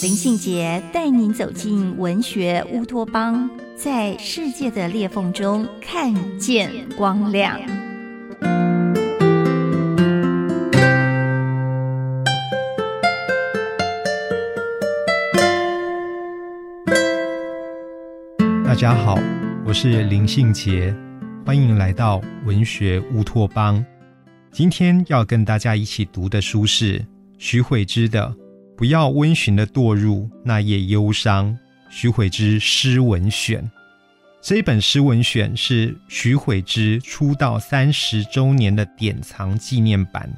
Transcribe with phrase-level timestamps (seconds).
[0.00, 7.58] 林信杰带您走进文学乌托邦，在世界的裂缝中看见光亮。
[18.64, 19.18] 大家好，
[19.64, 20.94] 我是林信杰，
[21.44, 23.84] 欢迎来到文学乌托邦。
[24.52, 27.04] 今天要跟大家一起读的书是
[27.38, 28.32] 徐慧芝的。
[28.78, 31.58] 不要温驯的堕入那夜忧伤。
[31.90, 33.68] 徐悔之诗文选，
[34.40, 40.30] 这一本诗文选是徐悔之出道三十周年的典藏纪念版。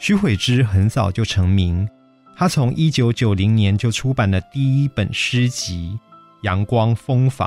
[0.00, 1.88] 徐悔之很早就成名，
[2.36, 5.96] 他从一九九零年就出版了第一本诗集
[6.44, 7.46] 《阳光蜂房》。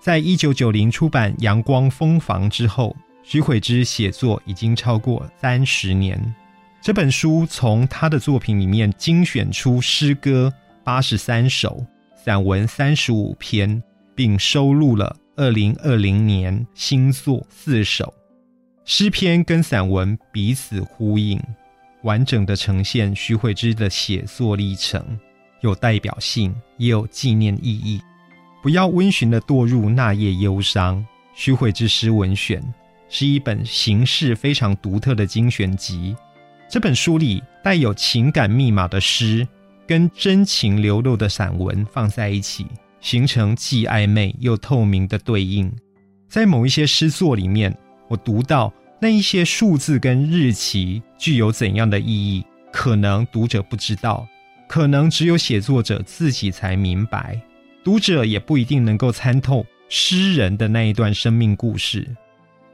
[0.00, 6.34] 在一九九零出版《阳光蜂房》之后，徐悔之写作已经超过三十年。
[6.80, 10.52] 这本书从他的作品里面精选出诗歌
[10.84, 11.84] 八十三首、
[12.14, 13.82] 散文三十五篇，
[14.14, 18.14] 并收录了二零二零年新作四首。
[18.84, 21.38] 诗篇跟散文彼此呼应，
[22.04, 25.04] 完整的呈现徐慧之的写作历程，
[25.60, 28.00] 有代表性，也有纪念意义。
[28.62, 31.04] 不要温循的堕入那夜忧伤。
[31.34, 32.62] 徐慧之诗文选
[33.08, 36.16] 是一本形式非常独特的精选集。
[36.68, 39.48] 这本书里带有情感密码的诗，
[39.86, 42.66] 跟真情流露的散文放在一起，
[43.00, 45.72] 形成既暧昧又透明的对应。
[46.28, 47.74] 在某一些诗作里面，
[48.06, 54.28] 我读到那一些数字跟日期具有怎样的意义，可能读者不知道，
[54.68, 57.40] 可能只有写作者自己才明白，
[57.82, 62.06] 读者也不一定能够参透诗人的那一段生命故事。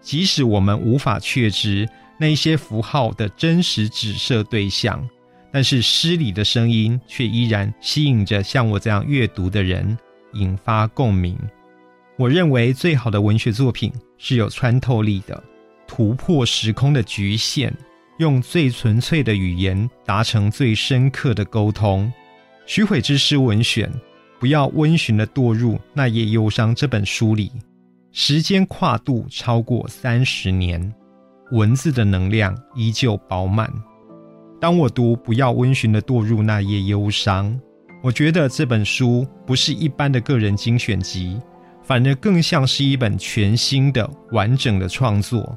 [0.01, 1.89] 即使我们无法确知。
[2.25, 5.07] 那些符号的真实指涉对象，
[5.53, 9.95] 但是诗里的声音却依然吸引着像我这样阅读的人，
[10.33, 11.39] 引发共鸣。
[12.17, 15.45] 我认为最好的文学作品是有穿透力的，
[15.87, 17.71] 突破时空的局限，
[18.19, 22.11] 用最纯粹的语言达成最深刻的沟通。
[22.65, 23.93] 徐悔之诗文选，
[24.41, 27.53] 不要温驯的堕入那夜忧伤这本书里，
[28.13, 30.91] 时间跨度超过三十年。
[31.53, 33.73] 文字的能量依旧饱满。
[34.61, 37.53] 当我读《不要温驯的堕入那夜忧伤》，
[38.03, 41.39] 我觉得这本书不是一般的个人精选集，
[41.83, 45.57] 反而更像是一本全新的、完整的创作。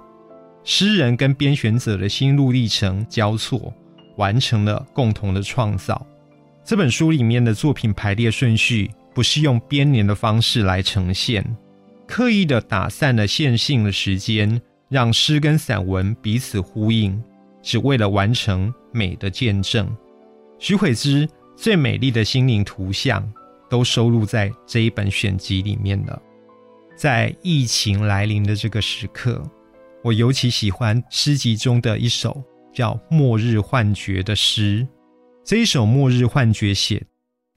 [0.64, 3.74] 诗人跟编选者的心路历程交错，
[4.18, 6.06] 完成了共同的创造。
[6.66, 11.46] 这本书里面的作品排列顺序，不是用编年的方式来呈现，
[12.06, 14.62] 刻意的打散了线性的时间。
[14.90, 17.22] 让诗跟散文彼此呼应，
[17.62, 19.88] 只为了完成美的见证。
[20.60, 23.28] 徐悔之最美丽的心灵图像，
[23.70, 26.22] 都收录在这一本选集里面了。
[26.96, 29.44] 在疫情来临的这个时刻，
[30.04, 32.42] 我尤其喜欢诗集中的一首
[32.74, 34.88] 叫《末日幻觉》的诗。
[35.44, 37.06] 这一首《末日幻觉》写：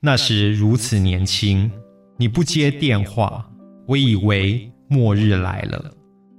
[0.01, 1.71] 那时如此年轻，
[2.19, 3.51] 你不接电话，
[3.87, 5.91] 我以为末日来了。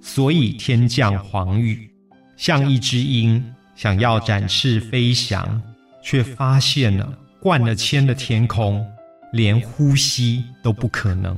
[0.02, 1.90] 所以天降黄雨，
[2.36, 3.44] 像一只鹰
[3.76, 5.62] 想要展翅飞翔，
[6.02, 8.86] 却发现了灌了铅的天空，
[9.32, 11.38] 连呼吸都不可能。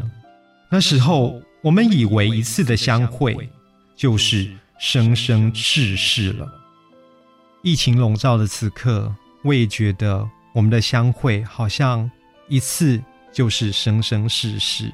[0.69, 3.49] 那时候，我们以为一次的相会
[3.95, 4.49] 就是
[4.79, 6.49] 生生世世了。
[7.61, 9.13] 疫情笼罩的此刻，
[9.43, 12.09] 我也觉得我们的相会好像
[12.47, 13.01] 一次
[13.31, 14.91] 就是生生世世。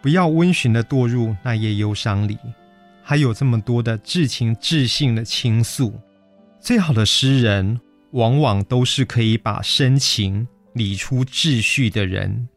[0.00, 2.38] 不要温驯的堕入那夜忧伤里。
[3.02, 5.92] 还有这么多的至情至性的倾诉，
[6.60, 7.80] 最好的诗人
[8.12, 12.48] 往往都是可以把深情理出秩序的人，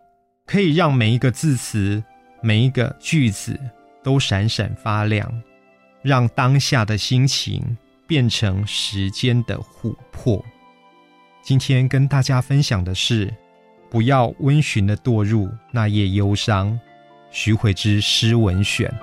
[0.46, 2.04] 可以让每一个字词、
[2.42, 3.60] 每一个句子
[4.04, 5.30] 都闪闪发亮，
[6.02, 10.44] 让当下的心情变成时间的琥珀。
[11.42, 13.34] 今天跟大家分享的是，
[13.90, 16.80] 不要温驯的堕入那夜忧伤。
[17.32, 18.94] 徐慧之诗文选。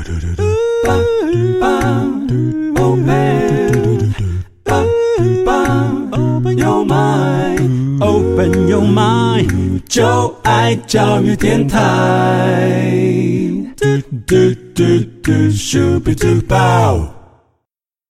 [0.00, 0.44] do do do do
[6.12, 12.70] Open your mind, open your mind，就爱教育电台。
[13.76, 13.84] 嘟
[14.26, 14.82] 嘟嘟
[15.22, 17.09] 嘟，咻比嘟爆。